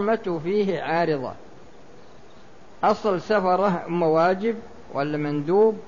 الحرمة 0.00 0.38
فيه 0.38 0.80
عارضة. 0.82 1.32
أصل 2.84 3.20
سفرة 3.20 3.84
أما 3.86 4.06
واجب 4.06 4.56
ولا 4.94 5.18
مندوب 5.18 5.78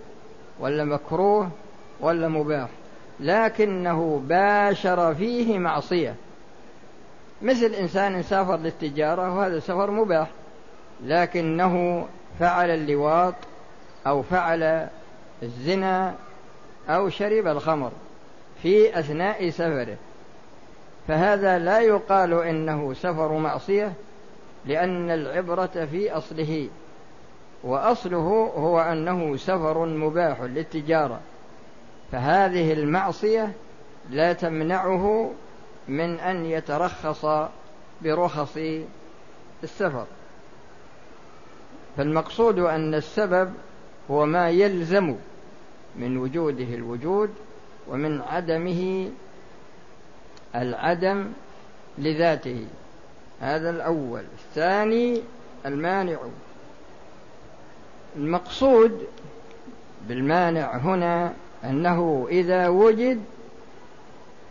ولا 0.60 0.84
مكروه 0.84 1.50
ولا 2.00 2.28
مباح. 2.28 2.68
لكنه 3.20 4.22
باشر 4.26 5.14
فيه 5.14 5.58
معصية. 5.58 6.14
مثل 7.42 7.66
إنسان 7.66 8.22
سافر 8.22 8.56
للتجارة 8.56 9.34
وهذا 9.34 9.58
سفر 9.58 9.90
مباح. 9.90 10.28
لكنه 11.04 12.06
فعل 12.38 12.70
اللواط 12.70 13.34
أو 14.06 14.22
فعل 14.22 14.88
الزنا 15.42 16.14
أو 16.88 17.08
شرب 17.08 17.46
الخمر 17.46 17.92
في 18.62 18.98
أثناء 18.98 19.50
سفره. 19.50 19.96
فهذا 21.10 21.58
لا 21.58 21.80
يقال 21.80 22.34
إنه 22.34 22.94
سفر 22.94 23.32
معصية 23.32 23.92
لأن 24.66 25.10
العبرة 25.10 25.86
في 25.90 26.10
أصله 26.12 26.68
وأصله 27.64 28.52
هو 28.56 28.80
أنه 28.80 29.36
سفر 29.36 29.86
مباح 29.86 30.40
للتجارة. 30.40 31.20
فهذه 32.12 32.72
المعصية 32.72 33.52
لا 34.10 34.32
تمنعه 34.32 35.30
من 35.88 36.18
أن 36.18 36.44
يترخص 36.44 37.26
برخص 38.02 38.58
السفر. 39.62 40.06
فالمقصود 41.96 42.58
أن 42.58 42.94
السبب 42.94 43.52
هو 44.10 44.26
ما 44.26 44.50
يلزم 44.50 45.14
من 45.96 46.16
وجوده 46.16 46.74
الوجود 46.74 47.30
ومن 47.88 48.20
عدمه 48.20 49.10
العدم 50.54 51.26
لذاته. 51.98 52.66
هذا 53.40 53.70
الأول. 53.70 54.22
الثاني 54.38 55.22
المانع. 55.66 56.18
المقصود 58.16 59.06
بالمانع 60.08 60.76
هنا 60.76 61.32
أنه 61.64 62.26
إذا 62.30 62.68
وجد 62.68 63.20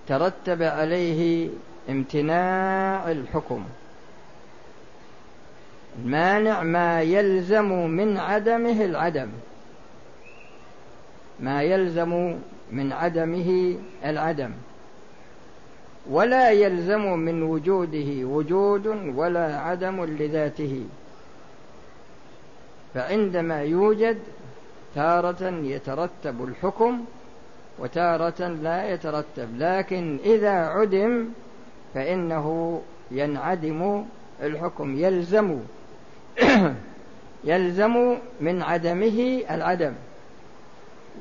ترتب 0.08 0.64
عليه 0.64 1.50
امتناع 1.90 3.12
الحكم. 3.12 3.66
المانع 6.04 6.64
ما 6.64 7.02
يلزم 7.02 7.88
من 7.88 8.18
عدمه 8.18 8.86
العدم. 8.86 9.30
ما 11.40 11.64
يلزم 11.64 12.38
من 12.72 12.94
عدمه 12.94 13.76
العدم. 14.06 14.52
ولا 16.10 16.52
يلزم 16.52 17.20
من 17.20 17.44
وجوده 17.44 18.26
وجود 18.26 18.88
ولا 19.16 19.60
عدم 19.60 20.06
لذاته. 20.06 20.84
فعندما 22.94 23.64
يوجد 23.64 24.18
تارة 24.96 25.44
يترتب 25.64 26.44
الحكم 26.44 27.06
وتارة 27.80 28.48
لا 28.48 28.94
يترتب 28.94 29.48
لكن 29.58 30.18
إذا 30.26 30.52
عدم 30.52 31.26
فإنه 31.94 32.82
ينعدم 33.12 34.06
الحكم 34.44 34.96
يلزم 35.00 35.60
يلزم 37.44 38.18
من 38.42 38.62
عدمه 38.62 39.42
العدم 39.52 39.94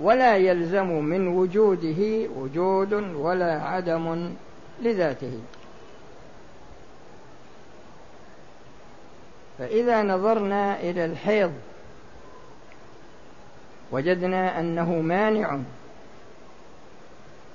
ولا 0.00 0.36
يلزم 0.36 1.05
من 1.05 1.28
وجوده 1.28 2.28
وجود 2.36 2.92
ولا 2.94 3.62
عدم 3.62 4.31
لذاته. 4.83 5.41
فإذا 9.59 10.03
نظرنا 10.03 10.81
إلى 10.81 11.05
الحيض 11.05 11.53
وجدنا 13.93 14.61
أنه 14.61 14.93
مانع 14.93 15.59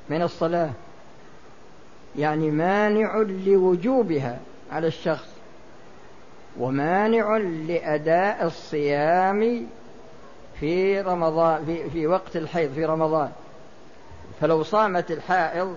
من 0.10 0.22
الصلاة 0.22 0.70
يعني 2.16 2.52
مانع 2.52 3.18
لوجوبها 3.18 4.40
على 4.72 4.88
الشخص 4.88 5.28
ومانع 6.60 7.38
لأداء 7.38 8.46
الصيام 8.46 9.68
في 10.60 11.02
رمضان 11.02 11.66
في, 11.66 11.90
في 11.90 12.08
وقت 12.08 12.36
الحيض 12.36 12.74
في 12.74 12.86
رمضان. 12.86 13.32
فلو 14.42 14.64
صامت 14.64 15.12
الحائض 15.12 15.76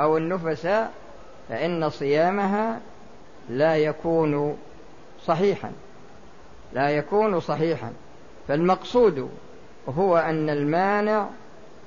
أو 0.00 0.16
النفساء 0.16 0.92
فإن 1.48 1.90
صيامها 1.90 2.80
لا 3.48 3.76
يكون 3.76 4.56
صحيحا. 5.26 5.72
لا 6.72 6.90
يكون 6.90 7.40
صحيحا. 7.40 7.92
فالمقصود 8.48 9.30
هو 9.88 10.18
أن 10.18 10.50
المانع 10.50 11.28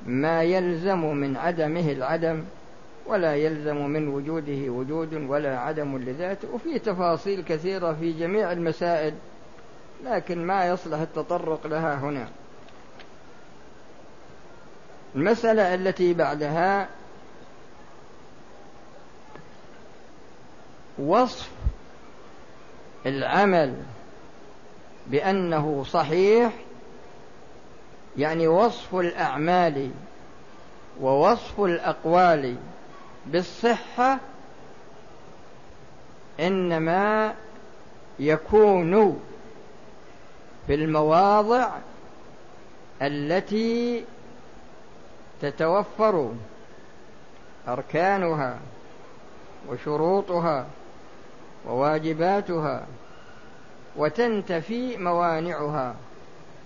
ما 0.05 0.43
يلزم 0.43 1.05
من 1.05 1.37
عدمه 1.37 1.91
العدم 1.91 2.43
ولا 3.05 3.35
يلزم 3.35 3.85
من 3.85 4.07
وجوده 4.07 4.69
وجود 4.69 5.13
ولا 5.13 5.59
عدم 5.59 5.97
لذاته. 5.97 6.47
وفي 6.53 6.79
تفاصيل 6.79 7.43
كثيرة 7.43 7.93
في 7.93 8.11
جميع 8.11 8.51
المسائل 8.51 9.13
لكن 10.05 10.45
ما 10.45 10.67
يصلح 10.67 10.99
التطرق 10.99 11.67
لها 11.67 11.95
هنا. 11.95 12.27
المسألة 15.15 15.73
التي 15.73 16.13
بعدها 16.13 16.87
وصف 20.99 21.49
العمل 23.05 23.75
بأنه 25.07 25.85
صحيح 25.89 26.53
يعني 28.17 28.47
وصف 28.47 28.95
الأعمال 28.95 29.91
ووصف 31.01 31.59
الأقوال 31.61 32.55
بالصحة 33.25 34.19
إنما 36.39 37.33
يكون 38.19 39.19
في 40.67 40.75
المواضع 40.75 41.69
التي 43.01 44.05
تتوفر 45.41 46.31
أركانها 47.67 48.59
وشروطها 49.69 50.65
وواجباتها 51.67 52.87
وتنتفي 53.97 54.97
موانعها 54.97 55.95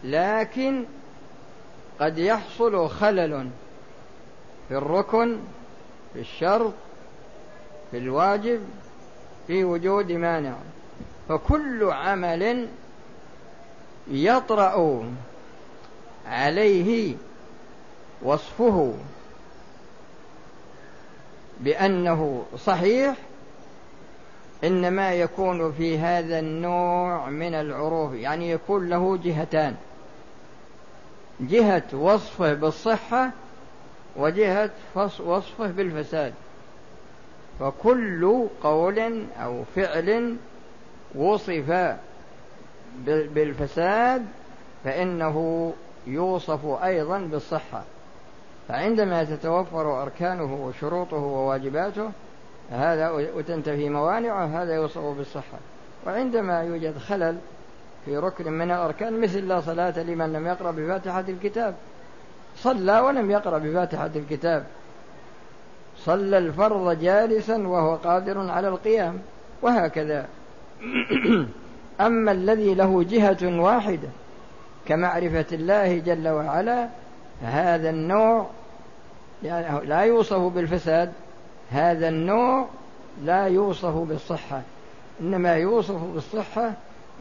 لكن 0.03 0.85
قد 1.99 2.17
يحصل 2.17 2.89
خلل 2.89 3.49
في 4.67 4.77
الركن 4.77 5.37
في 6.13 6.19
الشرط 6.19 6.73
في 7.91 7.97
الواجب 7.97 8.61
في 9.47 9.63
وجود 9.63 10.11
مانع. 10.11 10.55
فكل 11.29 11.83
عمل 11.83 12.67
يطرأ 14.07 15.03
عليه 16.27 17.15
وصفه 18.21 18.93
بأنه 21.59 22.45
صحيح 22.57 23.15
إنما 24.63 25.13
يكون 25.13 25.71
في 25.71 25.97
هذا 25.97 26.39
النوع 26.39 27.29
من 27.29 27.53
العروف 27.53 28.13
يعني 28.13 28.51
يكون 28.51 28.89
له 28.89 29.17
جهتان. 29.23 29.75
جهة 31.41 31.83
وصفه 31.93 32.53
بالصحة 32.53 33.31
وجهة 34.15 34.69
وصفه 35.19 35.67
بالفساد. 35.67 36.33
فكل 37.59 38.47
قول 38.63 39.25
أو 39.43 39.63
فعل 39.75 40.35
وصف 41.15 41.95
بالفساد 43.05 44.25
فإنه 44.83 45.73
يوصف 46.07 46.65
أيضا 46.65 47.19
بالصحة. 47.19 47.83
فعندما 48.67 49.23
تتوفر 49.23 50.01
أركانه 50.01 50.65
وشروطه 50.65 51.17
وواجباته 51.17 52.11
هذا 52.71 53.09
وتنتفي 53.09 53.89
موانعه 53.89 54.61
هذا 54.61 54.75
يوصف 54.75 55.01
بالصحة. 55.01 55.57
وعندما 56.07 56.63
يوجد 56.63 56.97
خلل 56.97 57.37
في 58.05 58.17
ركن 58.17 58.51
من 58.51 58.71
الأركان 58.71 59.21
مثل 59.21 59.47
لا 59.47 59.61
صلاة 59.61 59.99
لمن 60.03 60.33
لم 60.33 60.47
يقرأ 60.47 60.71
بفاتحة 60.71 61.23
الكتاب. 61.29 61.75
صلى 62.55 62.99
ولم 62.99 63.31
يقرأ 63.31 63.57
بفاتحة 63.57 64.11
الكتاب. 64.15 64.65
صلى 65.97 66.37
الفرض 66.37 66.99
جالسا 66.99 67.67
وهو 67.67 67.95
قادر 67.95 68.49
على 68.49 68.67
القيام 68.67 69.19
وهكذا. 69.61 70.27
أما 72.01 72.31
الذي 72.31 72.73
له 72.73 73.03
جهة 73.03 73.61
واحدة 73.61 74.09
كمعرفة 74.87 75.45
الله 75.51 75.97
جل 75.97 76.27
وعلا 76.27 76.89
فهذا 77.41 77.89
النوع 77.89 78.47
لا 79.83 80.01
يوصف 80.01 80.39
بالفساد. 80.39 81.11
هذا 81.71 82.09
النوع 82.09 82.67
لا 83.23 83.47
يوصف 83.47 83.95
بالصحة. 83.95 84.61
إنما 85.21 85.55
يوصف 85.55 86.03
بالصحة 86.03 86.73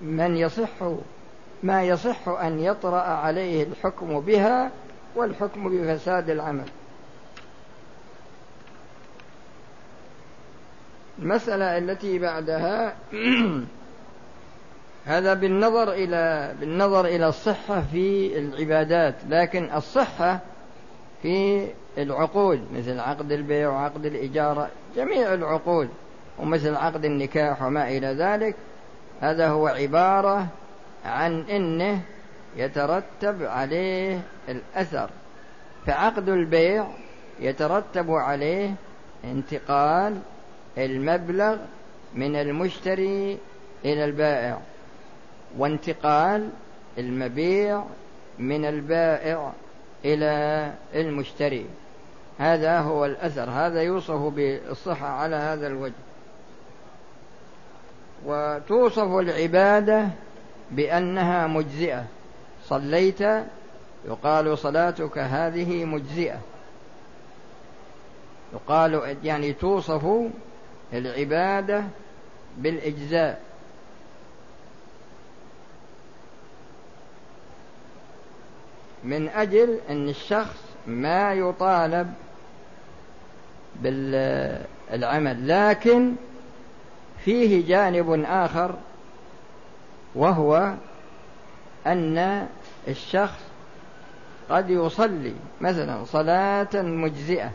من 0.03 0.37
يصح 0.37 0.71
ما 1.63 1.83
يصح 1.83 2.29
أن 2.29 2.61
يطرأ 2.61 3.01
عليه 3.01 3.63
الحكم 3.63 4.21
بها 4.21 4.71
والحكم 5.17 5.69
بفساد 5.69 6.31
العمل. 6.31 6.69
المسألة 11.19 11.79
التي 11.79 12.19
بعدها 12.19 12.97
هذا 15.05 15.35
بالنظر 15.35 15.93
إلى 15.93 16.55
بالنظر 16.61 17.07
إلى 17.07 17.29
الصحة 17.29 17.83
في 17.93 18.39
العبادات. 18.39 19.15
لكن 19.29 19.71
الصحة 19.75 20.41
في 21.23 21.69
العقود 21.99 22.61
مثل 22.75 23.01
عقد 23.01 23.33
البيع 23.33 23.69
وعقد 23.69 24.07
الإجارة 24.07 24.71
جميع 24.97 25.35
العقود 25.35 25.89
ومثل 26.39 26.75
عقد 26.75 27.05
النكاح 27.05 27.63
وما 27.63 27.89
إلى 27.89 28.07
ذلك. 28.07 28.57
هذا 29.21 29.49
هو 29.49 29.67
عبارة 29.67 30.47
عن 31.05 31.41
إنه 31.41 32.01
يترتب 32.57 33.43
عليه 33.43 34.21
الأثر. 34.49 35.11
فعقد 35.87 36.29
البيع 36.29 36.87
يترتب 37.41 38.11
عليه 38.11 38.75
انتقال 39.25 40.19
المبلغ 40.79 41.57
من 42.15 42.37
المشتري 42.37 43.39
إلى 43.85 44.05
البائع 44.05 44.59
وانتقال 45.59 46.51
المبيع 46.99 47.85
من 48.39 48.65
البائع 48.65 49.53
إلى 50.05 50.73
المشتري. 50.95 51.67
هذا 52.39 52.81
هو 52.81 53.05
الأثر. 53.05 53.51
هذا 53.51 53.83
يوصف 53.83 54.17
بالصحة 54.17 55.07
على 55.07 55.37
هذا 55.37 55.67
الوجه. 55.67 55.93
وتوصف 58.27 59.19
العبادة 59.19 60.09
بأنها 60.71 61.47
مجزئة. 61.47 62.05
صليت 62.65 63.21
يقال 64.09 64.59
صلاتك 64.59 65.19
هذه 65.19 65.85
مجزئة. 65.85 66.39
يقال 68.55 69.17
يعني 69.25 69.53
توصف 69.53 70.07
العبادة 70.93 71.85
بالإجزاء. 72.59 73.48
من 79.05 79.29
أجل 79.29 79.79
أن 79.91 80.09
الشخص 80.09 80.57
ما 80.87 81.33
يطالب 81.33 82.13
بالعمل 83.83 85.49
لكن 85.49 86.15
فيه 87.25 87.67
جانب 87.67 88.25
آخر 88.29 88.75
وهو 90.15 90.75
أن 91.87 92.47
الشخص 92.89 93.41
قد 94.51 94.71
يصلي 94.71 95.35
مثلا 95.61 96.05
صلاة 96.05 96.69
مجزئة 96.75 97.51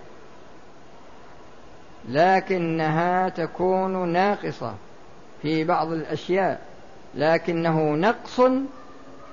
لكنها 2.10 3.30
تكون 3.30 4.08
ناقصة 4.10 4.74
في 5.42 5.64
بعض 5.64 5.92
الأشياء 5.92 6.62
لكنه 7.16 7.80
نقص 7.96 8.42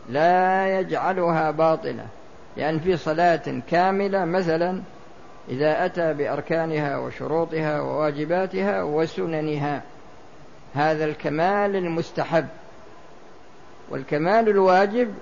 لا 0.08 0.81
يجعلها 0.81 1.50
باطلة 1.50 2.06
لأن 2.56 2.81
في 2.81 2.97
صلاة 2.97 3.62
كاملة 3.70 4.25
مثلا 4.25 4.82
إذا 5.49 5.85
أتى 5.85 6.14
بأركانها 6.14 6.99
وشروطها 6.99 7.81
وواجباتها 7.81 8.82
وسننها. 8.82 9.82
هذا 10.75 11.05
الكمال 11.05 11.76
المستحب. 11.76 12.47
والكمال 13.91 14.49
الواجب 14.49 15.14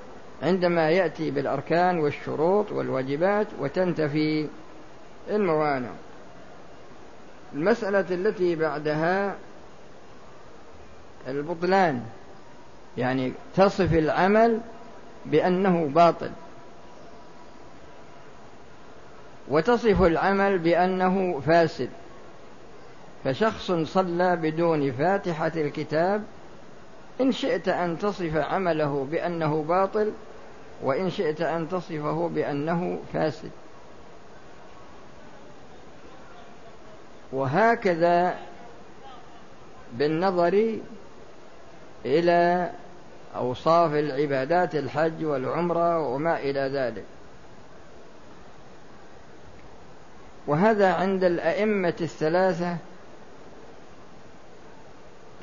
عندما 0.42 0.90
يأتي 0.90 1.30
بالأركان 1.30 1.98
والشروط 1.98 2.72
والواجبات 2.72 3.46
وتنتفي 3.60 4.46
الموانع. 5.30 5.90
المسألة 7.54 8.04
التي 8.10 8.56
بعدها 8.56 9.34
البطلان. 11.28 12.02
يعني 12.98 13.32
تصف 13.56 13.92
العمل 13.92 14.60
بأنه 15.26 15.90
باطل. 15.94 16.30
وتصف 19.48 20.02
العمل 20.02 20.58
بأنه 20.58 21.40
فاسد. 21.46 21.88
فشخص 23.24 23.72
صلى 23.72 24.36
بدون 24.36 24.92
فاتحة 24.92 25.52
الكتاب 25.56 26.22
إن 27.20 27.32
شئت 27.32 27.68
أن 27.68 27.98
تصف 27.98 28.36
عمله 28.36 29.06
بأنه 29.10 29.62
باطل 29.62 30.12
وإن 30.82 31.10
شئت 31.10 31.40
أن 31.40 31.68
تصفه 31.68 32.28
بأنه 32.28 32.98
فاسد. 33.12 33.50
وهكذا 37.32 38.38
بالنظر 39.92 40.78
إلى 42.06 42.70
أوصاف 43.36 43.94
العبادات 43.94 44.74
الحج 44.74 45.24
والعمرة 45.24 46.08
وما 46.08 46.38
إلى 46.38 46.60
ذلك. 46.60 47.04
وهذا 50.46 50.92
عند 50.92 51.24
الأئمة 51.24 51.94
الثلاثة 52.00 52.76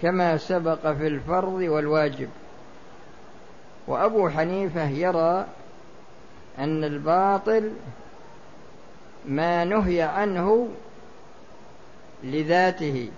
كما 0.02 0.38
سبق 0.38 0.92
في 0.92 1.08
الفرض 1.08 1.54
والواجب. 1.54 2.30
وأبو 3.88 4.30
حنيفة 4.30 4.90
يرى 4.90 5.46
أن 6.60 6.84
الباطل 6.84 7.72
ما 9.26 9.66
نهي 9.66 10.02
عنه 10.02 10.70
لذاته. 12.24 13.10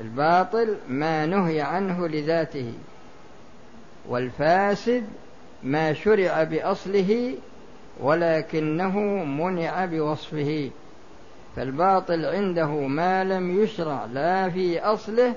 الباطل 0.00 0.76
ما 0.88 1.26
نهي 1.26 1.60
عنه 1.60 2.08
لذاته 2.08 2.72
والفاسد 4.08 5.04
ما 5.62 5.92
شرع 5.92 6.42
بأصله 6.42 7.34
ولكنه 8.00 8.98
منع 9.24 9.84
بوصفه 9.84 10.70
فالباطل 11.56 12.24
عنده 12.24 12.70
ما 12.70 13.24
لم 13.24 13.62
يشرع 13.62 14.04
لا 14.04 14.50
في 14.50 14.80
أصله 14.80 15.34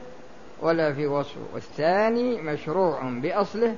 ولا 0.61 0.93
في 0.93 1.07
وصفه 1.07 1.41
والثاني 1.53 2.41
مشروع 2.41 3.01
بأصله 3.03 3.75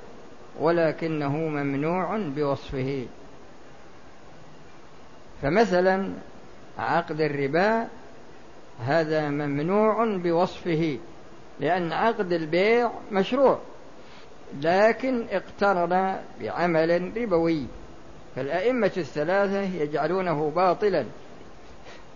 ولكنه 0.59 1.37
ممنوع 1.37 2.17
بوصفه. 2.17 3.05
فمثلا 5.41 6.11
عقد 6.79 7.21
الربا 7.21 7.87
هذا 8.85 9.29
ممنوع 9.29 10.17
بوصفه 10.17 10.97
لأن 11.59 11.93
عقد 11.93 12.33
البيع 12.33 12.91
مشروع 13.11 13.59
لكن 14.61 15.25
اقترن 15.31 16.19
بعمل 16.41 17.17
ربوي 17.17 17.65
فالأئمة 18.35 18.91
الثلاثة 18.97 19.61
يجعلونه 19.61 20.51
باطلا 20.55 21.05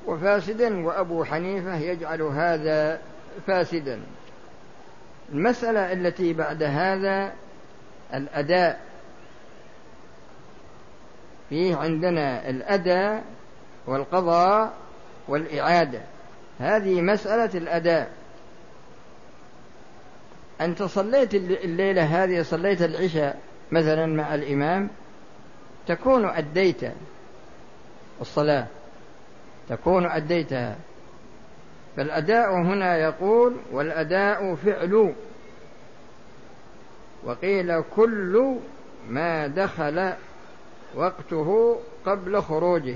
وفاسدا 0.05 0.85
وأبو 0.85 1.23
حنيفة 1.23 1.75
يجعل 1.75 2.21
هذا 2.21 3.01
فاسدا. 3.47 4.01
المسألة 5.31 5.93
التي 5.93 6.33
بعد 6.33 6.63
هذا 6.63 7.33
الأداء 8.13 8.79
فيه 11.49 11.75
عندنا 11.75 12.49
الأداء 12.49 13.23
والقضاء 13.87 14.73
والإعادة. 15.27 16.01
هذه 16.63 17.01
مسألة 17.01 17.49
الأداء. 17.55 18.11
أنت 20.61 20.83
صليت 20.83 21.35
الليلة 21.35 22.23
هذه 22.23 22.41
صليت 22.41 22.81
العشاء 22.81 23.39
مثلا 23.71 24.05
مع 24.05 24.35
الإمام 24.35 24.89
تكون 25.87 26.25
أديت 26.25 26.81
الصلاة 28.21 28.67
تكون 29.69 30.05
أديتها. 30.05 30.75
فالأداء 31.97 32.53
هنا 32.53 32.97
يقول 32.97 33.55
والأداء 33.71 34.55
فعل. 34.55 35.13
وقيل 37.23 37.81
كل 37.95 38.55
ما 39.09 39.47
دخل 39.47 40.13
وقته 40.95 41.79
قبل 42.05 42.41
خروجه. 42.41 42.95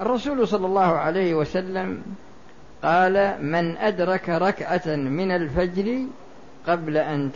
الرسول 0.00 0.48
صلى 0.48 0.66
الله 0.66 0.96
عليه 0.96 1.34
وسلم 1.34 2.02
قال 2.84 3.44
من 3.44 3.76
أدرك 3.76 4.28
ركعة 4.28 4.96
من 4.96 5.30
الفجر 5.30 5.98
قبل 6.66 6.96
أن, 6.96 7.30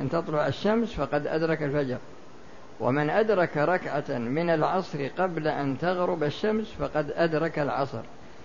أن 0.00 0.08
تطلع 0.12 0.46
الشمس 0.46 0.92
فقد 0.92 1.26
أدرك 1.26 1.62
الفجر. 1.62 1.98
ومن 2.80 3.10
أدرك 3.10 3.56
ركعة 3.56 4.18
من 4.18 4.50
العصر 4.50 5.08
قبل 5.18 5.48
أن 5.48 5.78
تغرب 5.78 6.22
الشمس 6.22 6.66
فقد 6.78 7.10
أدرك 7.16 7.58
العصر. 7.58 8.02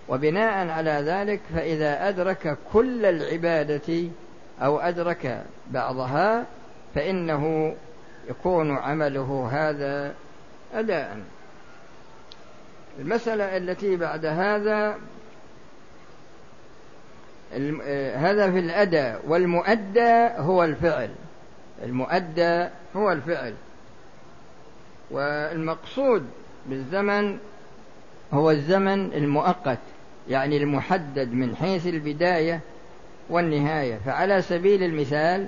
وبناء 0.10 0.70
على 0.70 0.92
ذلك 0.92 1.40
فإذا 1.56 2.10
أدرك 2.10 2.58
كل 2.74 3.06
العبادة 3.06 4.04
أو 4.62 4.80
أدرك 4.80 5.44
بعضها 5.72 6.46
فإنه 6.96 7.76
يكون 8.30 8.78
عمله 8.78 9.50
هذا 9.52 10.14
أداء. 10.74 11.18
المسألة 13.00 13.58
التي 13.58 13.96
بعد 13.96 14.26
هذا 14.26 14.96
هذا 18.16 18.52
في 18.52 18.60
الأداء 18.60 19.22
والمؤدى 19.28 20.30
هو 20.38 20.64
الفعل. 20.64 21.10
المؤدى 21.84 22.68
هو 22.96 23.12
الفعل. 23.12 23.54
والمقصود 25.12 26.26
بالزمن 26.66 27.38
هو 28.34 28.52
الزمن 28.52 29.14
المؤقت 29.14 29.80
يعني 30.30 30.58
المحدد 30.58 31.34
من 31.34 31.56
حيث 31.56 31.88
البداية 31.88 32.60
والنهاية. 33.30 34.00
فعلى 34.06 34.42
سبيل 34.42 34.84
المثال 34.84 35.46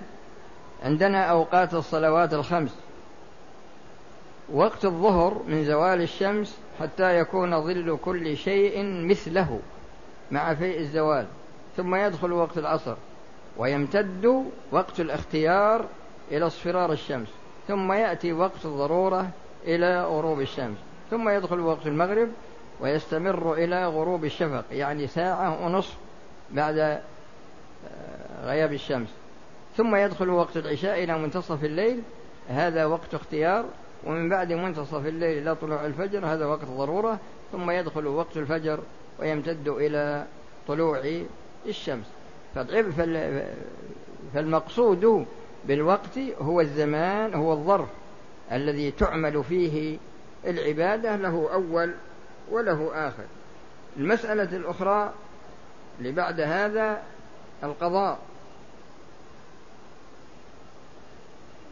عندنا 0.83 1.23
أوقات 1.23 1.73
الصلوات 1.73 2.33
الخمس. 2.33 2.75
وقت 4.53 4.85
الظهر 4.85 5.41
من 5.47 5.65
زوال 5.65 6.01
الشمس 6.01 6.57
حتى 6.79 7.19
يكون 7.19 7.61
ظل 7.61 7.97
كل 8.05 8.37
شيء 8.37 8.83
مثله 8.83 9.59
مع 10.31 10.53
فيء 10.53 10.79
الزوال. 10.79 11.25
ثم 11.77 11.95
يدخل 11.95 12.31
وقت 12.31 12.57
العصر 12.57 12.95
ويمتد 13.57 14.45
وقت 14.71 14.99
الاختيار 14.99 15.85
إلى 16.31 16.47
اصفرار 16.47 16.91
الشمس 16.91 17.27
ثم 17.67 17.91
يأتي 17.91 18.33
وقت 18.33 18.65
الضرورة 18.65 19.29
إلى 19.65 20.03
غروب 20.03 20.41
الشمس 20.41 20.77
ثم 21.11 21.29
يدخل 21.29 21.59
وقت 21.59 21.87
المغرب 21.87 22.29
ويستمر 22.79 23.53
إلى 23.53 23.87
غروب 23.87 24.25
الشفق 24.25 24.65
يعني 24.71 25.07
ساعة 25.07 25.65
ونصف 25.65 25.95
بعد 26.51 26.77
آه، 26.77 27.01
غياب 28.43 28.73
الشمس 28.73 29.09
ثم 29.77 29.95
يدخل 29.95 30.29
وقت 30.29 30.57
العشاء 30.57 31.03
إلى 31.03 31.17
منتصف 31.17 31.63
الليل 31.63 32.01
هذا 32.49 32.85
وقت 32.85 33.13
اختيار 33.13 33.65
ومن 34.05 34.29
بعد 34.29 34.53
منتصف 34.53 35.05
الليل 35.05 35.37
إلى 35.37 35.55
طلوع 35.55 35.85
الفجر 35.85 36.25
هذا 36.25 36.45
وقت 36.45 36.65
ضرورة 36.65 37.19
ثم 37.51 37.71
يدخل 37.71 38.07
وقت 38.07 38.37
الفجر 38.37 38.79
ويمتد 39.19 39.67
إلى 39.67 40.25
طلوع 40.67 41.01
الشمس. 41.65 42.05
فالمقصود 44.33 45.25
بالوقت 45.65 46.19
هو 46.41 46.61
الزمان 46.61 47.33
هو 47.33 47.53
الظرف 47.53 47.89
الذي 48.51 48.91
تعمل 48.91 49.43
فيه 49.43 49.97
العبادة 50.45 51.15
له 51.15 51.49
أول 51.53 51.93
وله 52.51 53.07
آخر. 53.07 53.23
المسألة 53.97 54.57
الأخرى 54.57 55.13
اللي 55.99 56.11
بعد 56.11 56.39
هذا 56.39 57.01
القضاء. 57.63 58.19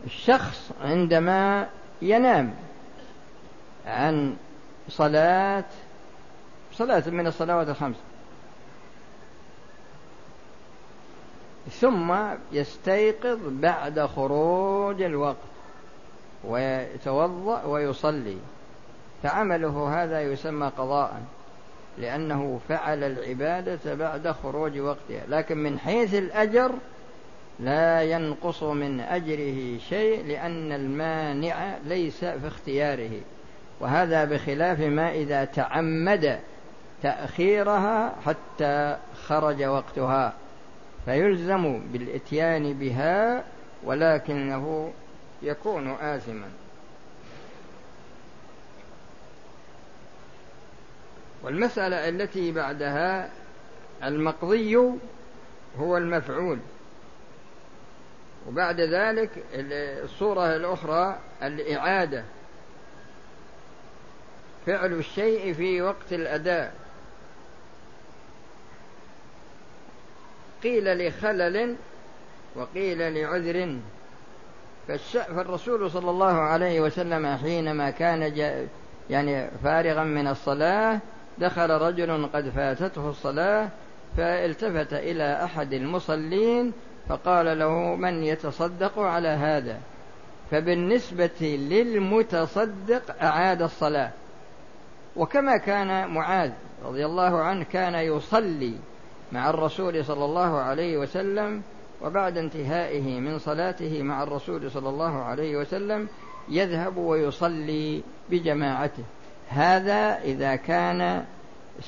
الشخص 0.05 0.71
عندما 0.81 1.69
ينام 2.01 2.53
عن 3.85 4.35
صلاة 4.89 5.63
صلاة 6.73 7.09
من 7.09 7.27
الصلوات 7.27 7.69
الخمس. 7.69 7.95
ثم 11.69 12.15
يستيقظ 12.51 13.39
بعد 13.43 13.99
خروج 13.99 15.01
الوقت 15.01 15.35
ويتوضأ 16.43 17.63
ويصلي. 17.63 18.37
فعمله 19.23 20.03
هذا 20.03 20.21
يسمى 20.21 20.71
قضاء 20.77 21.21
لأنه 21.97 22.59
فعل 22.69 23.03
العبادة 23.03 23.95
بعد 23.95 24.27
خروج 24.43 24.79
وقتها. 24.79 25.23
لكن 25.27 25.57
من 25.57 25.79
حيث 25.79 26.13
الأجر 26.13 26.71
لا 27.59 28.03
ينقص 28.03 28.63
من 28.63 28.99
أجره 28.99 29.77
شيء 29.89 30.25
لأن 30.25 30.71
المانع 30.71 31.77
ليس 31.85 32.25
في 32.25 32.47
اختياره. 32.47 33.21
وهذا 33.79 34.25
بخلاف 34.25 34.79
ما 34.79 35.11
إذا 35.11 35.45
تعمد 35.45 36.39
تأخيرها 37.03 38.15
حتى 38.25 38.97
خرج 39.27 39.63
وقتها. 39.63 40.33
فيلزم 41.05 41.79
بالإتيان 41.79 42.73
بها 42.73 43.43
ولكنه 43.83 44.93
يكون 45.41 45.91
آثما. 45.91 46.49
والمسألة 51.43 52.09
التي 52.09 52.51
بعدها 52.51 53.29
المقضي 54.03 54.75
هو 55.79 55.97
المفعول. 55.97 56.59
وبعد 58.47 58.81
ذلك 58.81 59.29
الصورة 59.53 60.55
الأخرى 60.55 61.19
الإعادة. 61.43 62.23
فعل 64.65 64.93
الشيء 64.93 65.53
في 65.53 65.81
وقت 65.81 66.13
الأداء. 66.13 66.84
قيل 70.65 71.07
لخلل 71.07 71.75
وقيل 72.55 73.13
لعذر. 73.13 73.77
فالرسول 75.11 75.91
صلى 75.91 76.09
الله 76.09 76.33
عليه 76.33 76.81
وسلم 76.81 77.37
حينما 77.37 77.89
كان 77.89 78.21
يعني 79.09 79.47
فارغا 79.63 80.03
من 80.03 80.27
الصلاة 80.27 80.99
دخل 81.37 81.69
رجل 81.69 82.29
قد 82.33 82.49
فاتته 82.49 83.09
الصلاة 83.09 83.69
فالتفت 84.17 84.93
إلى 84.93 85.43
أحد 85.43 85.73
المصلين 85.73 86.73
فقال 87.09 87.59
له 87.59 87.95
من 87.95 88.23
يتصدق 88.23 88.99
على 88.99 89.27
هذا؟ 89.27 89.79
فبالنسبة 90.51 91.57
للمتصدق 91.69 93.23
أعاد 93.23 93.61
الصلاة. 93.61 94.11
وكما 95.15 95.57
كان 95.57 96.09
معاذ 96.09 96.51
رضي 96.85 97.05
الله 97.05 97.41
عنه 97.41 97.63
كان 97.63 97.95
يصلي 97.95 98.73
مع 99.31 99.49
الرسول 99.49 100.05
صلى 100.05 100.25
الله 100.25 100.57
عليه 100.57 100.97
وسلم 100.97 101.61
وبعد 102.01 102.37
انتهائه 102.37 103.19
من 103.19 103.39
صلاته 103.39 104.03
مع 104.03 104.23
الرسول 104.23 104.71
صلى 104.71 104.89
الله 104.89 105.23
عليه 105.23 105.57
وسلم 105.57 106.07
يذهب 106.49 106.97
ويصلي 106.97 108.03
بجماعته. 108.29 109.03
هذا 109.49 110.21
إذا 110.23 110.55
كان 110.55 111.25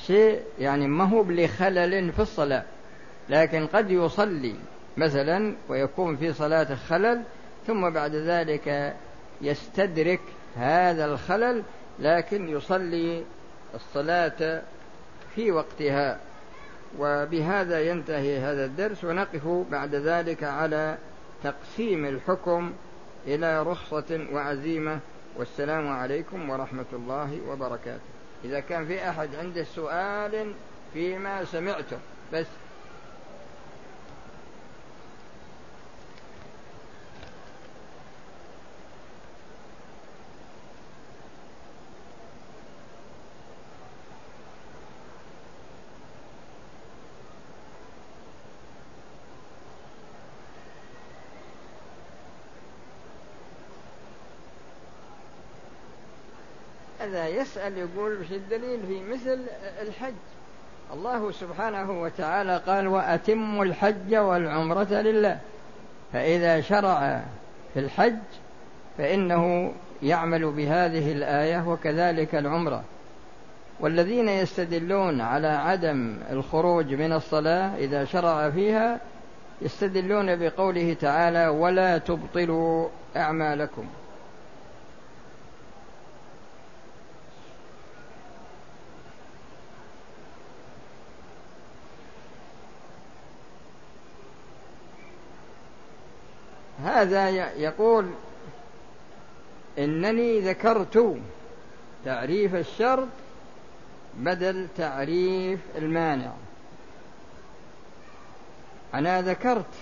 شيء 0.06 0.42
يعني 0.58 0.88
ما 0.88 1.04
هو 1.04 1.22
لخلل 1.22 2.12
في 2.12 2.22
الصلاة 2.22 2.64
لكن 3.28 3.66
قد 3.66 3.90
يصلي 3.90 4.54
مثلا 4.96 5.54
ويكون 5.68 6.16
في 6.16 6.32
صلاة 6.32 6.74
خلل 6.74 7.22
ثم 7.66 7.90
بعد 7.90 8.14
ذلك 8.14 8.96
يستدرك 9.40 10.20
هذا 10.56 11.04
الخلل 11.04 11.62
لكن 11.98 12.48
يصلي 12.48 13.24
الصلاة 13.74 14.62
في 15.34 15.52
وقتها. 15.52 16.18
وبهذا 16.98 17.80
ينتهي 17.80 18.38
هذا 18.38 18.64
الدرس 18.64 19.04
ونقف 19.04 19.48
بعد 19.70 19.94
ذلك 19.94 20.44
على 20.44 20.98
تقسيم 21.44 22.06
الحكم 22.06 22.72
إلى 23.26 23.62
رخصة 23.62 24.26
وعزيمة. 24.32 24.98
والسلام 25.36 25.88
عليكم 25.88 26.50
ورحمة 26.50 26.84
الله 26.92 27.40
وبركاته. 27.48 28.00
إذا 28.44 28.60
كان 28.60 28.86
في 28.86 29.08
أحد 29.08 29.28
عنده 29.34 29.64
سؤال 29.64 30.52
فيما 30.94 31.44
سمعته 31.44 31.98
بس 32.32 32.46
هذا 57.08 57.28
يسأل 57.28 57.78
يقول 57.78 58.20
وش 58.20 58.32
الدليل 58.32 58.80
في 58.88 59.00
مثل 59.12 59.40
الحج. 59.82 60.14
الله 60.92 61.30
سبحانه 61.30 62.02
وتعالى 62.02 62.62
قال 62.66 62.88
وأتموا 62.88 63.64
الحج 63.64 64.14
والعمرة 64.14 64.94
لله. 64.94 65.38
فإذا 66.12 66.60
شرع 66.60 67.22
في 67.74 67.80
الحج 67.80 68.18
فإنه 68.98 69.72
يعمل 70.02 70.50
بهذه 70.50 71.12
الآية 71.12 71.68
وكذلك 71.68 72.34
العمرة. 72.34 72.84
والذين 73.80 74.28
يستدلون 74.28 75.20
على 75.20 75.48
عدم 75.48 76.18
الخروج 76.30 76.94
من 76.94 77.12
الصلاة 77.12 77.76
إذا 77.76 78.04
شرع 78.04 78.50
فيها 78.50 79.00
يستدلون 79.62 80.36
بقوله 80.36 80.96
تعالى 81.00 81.48
ولا 81.48 81.98
تبطلوا 81.98 82.88
أعمالكم. 83.16 83.86
هذا 96.98 97.28
يقول 97.56 98.10
إنني 99.78 100.40
ذكرت 100.40 101.16
تعريف 102.04 102.54
الشرط 102.54 103.08
بدل 104.16 104.66
تعريف 104.76 105.60
المانع. 105.78 106.32
أنا 108.94 109.22
ذكرت 109.22 109.74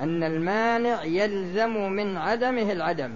أن 0.00 0.22
المانع 0.22 1.04
يلزم 1.04 1.92
من 1.92 2.16
عدمه 2.16 2.72
العدم 2.72 3.14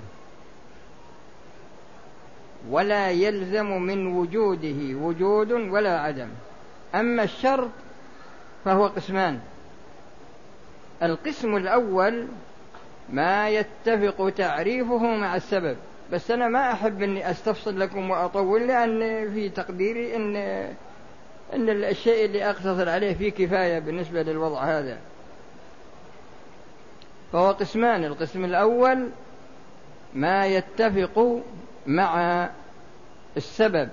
ولا 2.70 3.10
يلزم 3.10 3.82
من 3.82 4.06
وجوده 4.06 4.98
وجود 4.98 5.52
ولا 5.52 6.00
عدم. 6.00 6.28
أما 6.94 7.22
الشرط 7.22 7.70
فهو 8.64 8.86
قسمان. 8.86 9.40
القسم 11.02 11.56
الأول 11.56 12.28
ما 13.10 13.48
يتفق 13.48 14.30
تعريفه 14.30 14.98
مع 14.98 15.36
السبب. 15.36 15.76
بس 16.12 16.30
أنا 16.30 16.48
ما 16.48 16.72
أحب 16.72 17.02
أني 17.02 17.30
أستفصل 17.30 17.80
لكم 17.80 18.10
وأطول 18.10 18.68
لأن 18.68 19.00
في 19.34 19.48
تقديري 19.48 20.16
أن 20.16 20.36
أن 21.54 21.68
الشيء 21.68 22.24
اللي 22.24 22.50
أقتصر 22.50 22.88
عليه 22.88 23.14
فيه 23.14 23.30
كفاية 23.30 23.78
بالنسبة 23.78 24.22
للوضع 24.22 24.64
هذا. 24.64 24.98
فهو 27.32 27.50
قسمان 27.50 28.04
القسم 28.04 28.44
الأول 28.44 29.08
ما 30.14 30.46
يتفق 30.46 31.42
مع 31.86 32.48
السبب. 33.36 33.88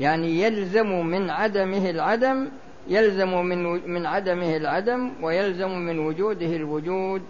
يعني 0.00 0.42
يلزم 0.42 1.06
من 1.06 1.30
عدمه 1.30 1.90
العدم 1.90 2.48
يلزم 2.88 3.42
من 3.42 3.90
من 3.90 4.06
عدمه 4.06 4.56
العدم 4.56 5.12
ويلزم 5.22 5.78
من 5.78 5.98
وجوده 5.98 6.56
الوجود. 6.56 7.22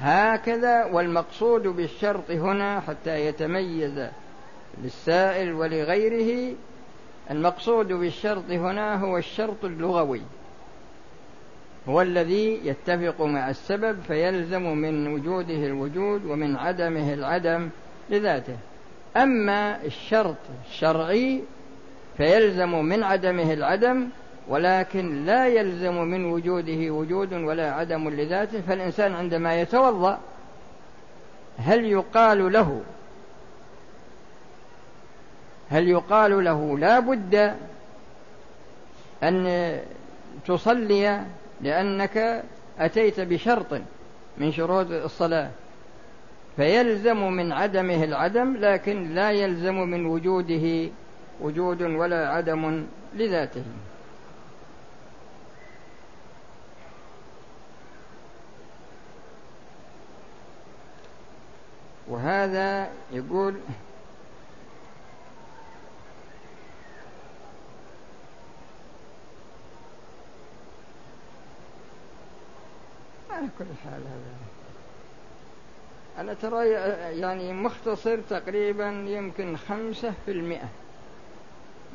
هكذا 0.00 0.84
والمقصود 0.84 1.62
بالشرط 1.62 2.30
هنا 2.30 2.80
حتى 2.80 3.26
يتميز 3.26 4.08
للسائل 4.82 5.52
ولغيره 5.52 6.54
المقصود 7.30 7.92
بالشرط 7.92 8.50
هنا 8.50 8.96
هو 8.96 9.18
الشرط 9.18 9.64
اللغوي 9.64 10.22
هو 11.88 12.02
الذي 12.02 12.60
يتفق 12.64 13.22
مع 13.22 13.50
السبب 13.50 14.00
فيلزم 14.06 14.62
من 14.62 15.14
وجوده 15.14 15.66
الوجود 15.66 16.24
ومن 16.24 16.56
عدمه 16.56 17.14
العدم 17.14 17.68
لذاته. 18.10 18.56
أما 19.16 19.84
الشرط 19.84 20.36
الشرعي 20.70 21.42
فيلزم 22.16 22.84
من 22.84 23.02
عدمه 23.02 23.52
العدم 23.52 24.08
ولكن 24.48 25.24
لا 25.24 25.48
يلزم 25.48 26.02
من 26.02 26.24
وجوده 26.24 26.90
وجود 26.90 27.32
ولا 27.32 27.72
عدم 27.72 28.08
لذاته 28.08 28.60
فالإنسان 28.60 29.14
عندما 29.14 29.60
يتوضأ 29.60 30.18
هل 31.58 31.84
يقال 31.84 32.52
له 32.52 32.82
هل 35.70 35.88
يقال 35.88 36.44
له 36.44 36.78
لا 36.78 36.98
بد 37.00 37.54
أن 39.22 39.78
تصلي 40.46 41.22
لأنك 41.60 42.44
أتيت 42.78 43.20
بشرط 43.20 43.80
من 44.38 44.52
شروط 44.52 44.90
الصلاة؟ 44.90 45.50
فيلزم 46.56 47.32
من 47.32 47.52
عدمه 47.52 48.04
العدم 48.04 48.56
لكن 48.56 49.14
لا 49.14 49.30
يلزم 49.30 49.74
من 49.74 50.06
وجوده 50.06 50.90
وجود 51.40 51.82
ولا 51.82 52.28
عدم 52.28 52.86
لذاته. 53.16 53.62
وهذا 62.08 62.90
يقول 63.12 63.54
على 73.30 73.48
كل 73.58 73.64
حال 73.84 74.00
هذا. 74.00 74.48
أنا 76.18 76.34
ترى 76.34 76.68
يعني 77.20 77.52
مختصر 77.52 78.18
تقريبا 78.30 78.88
يمكن 78.88 79.56
خمسة 79.56 80.12
في 80.26 80.30
المئة 80.30 80.68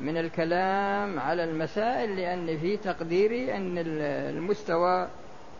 من 0.01 0.17
الكلام 0.17 1.19
على 1.19 1.43
المسائل 1.43 2.15
لأن 2.15 2.57
في 2.57 2.77
تقديري 2.77 3.57
أن 3.57 3.77
المستوى 3.77 5.07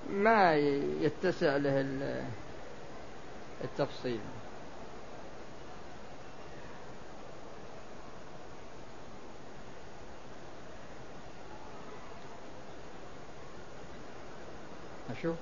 ما 0.10 0.56
يتسع 1.02 1.58
له 1.58 1.86
التفصيل. 3.64 4.20
أشوف. 15.20 15.36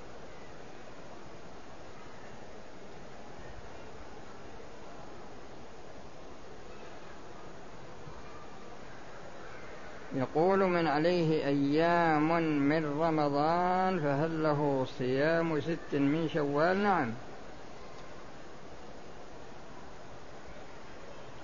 يقول 10.16 10.58
من 10.58 10.86
عليه 10.86 11.46
أيام 11.46 12.28
من 12.68 13.00
رمضان 13.00 14.00
فهل 14.00 14.42
له 14.42 14.86
صيام 14.98 15.60
ست 15.60 15.94
من 15.94 16.28
شوال؟ 16.34 16.82
نعم. 16.82 17.10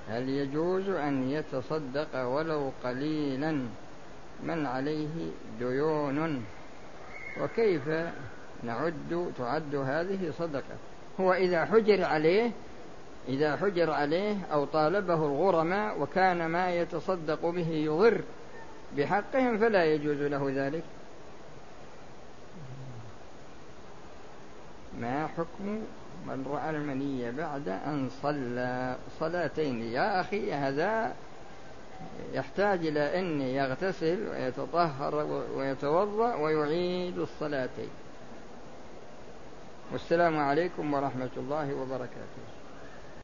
هل 0.09 0.29
يجوز 0.29 0.89
أن 0.89 1.31
يتصدق 1.31 2.25
ولو 2.25 2.73
قليلا؟ 2.85 3.53
من 4.43 4.67
عليه 4.67 5.31
ديون. 5.59 6.45
وكيف 7.43 7.89
نعد 8.63 9.33
تعد 9.39 9.75
هذه 9.75 10.33
صدقة؟ 10.39 10.77
هو 11.21 11.33
إذا 11.33 11.65
حجر 11.65 12.05
عليه 12.05 12.51
إذا 13.29 13.57
حجر 13.57 13.91
عليه 13.91 14.37
أو 14.53 14.65
طالبه 14.65 15.15
الغرماء 15.15 16.01
وكان 16.01 16.47
ما 16.47 16.75
يتصدق 16.75 17.47
به 17.47 17.69
يضر 17.69 18.21
بحقهم 18.97 19.59
فلا 19.59 19.85
يجوز 19.85 20.17
له 20.17 20.53
ذلك. 20.55 20.83
ما 25.01 25.27
حكم 25.27 25.81
من 26.27 26.47
رأى 26.53 26.71
المنية 26.71 27.31
بعد 27.31 27.69
أن 27.69 28.11
صلى؟ 28.23 28.97
صلاتين. 29.21 29.83
يا 29.83 30.21
أخي 30.21 30.53
هذا 30.53 31.15
يحتاج 32.33 32.87
إلى 32.87 33.19
أن 33.19 33.41
يغتسل 33.41 34.29
ويتطهر 34.29 35.15
ويتوضأ 35.57 36.35
ويعيد 36.35 37.19
الصلاتين 37.19 37.91
والسلام 39.93 40.39
عليكم 40.39 40.95
ورحمة 40.95 41.31
الله 41.37 41.75
وبركاته. 41.75 42.58